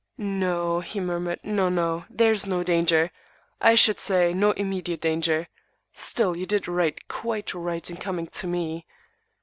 [0.17, 2.05] "No," he murmured, "no, no.
[2.09, 3.11] There is no danger.
[3.61, 5.47] I should say, no immediate danger.
[5.93, 8.87] Still you did right, quite right, in coming to me.